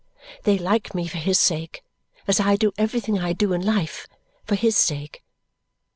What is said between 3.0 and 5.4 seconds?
I do in life for his sake.